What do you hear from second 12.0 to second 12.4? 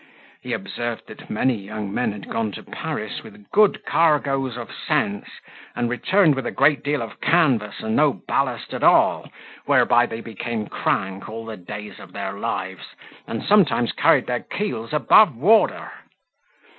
their